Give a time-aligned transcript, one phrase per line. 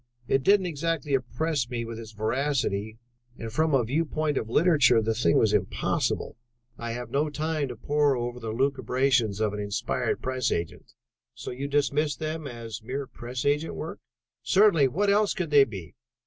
[0.27, 2.97] It didn't exactly impress me with its veracity,
[3.37, 6.37] and, from a viewpoint of literature, the thing was impossible.
[6.75, 10.93] I have no time to pore over the lucubrations of an inspired press agent."
[11.35, 13.99] "So you dismissed them as mere press agent work?"
[14.41, 14.87] "Certainly.
[14.87, 15.93] What else could they be?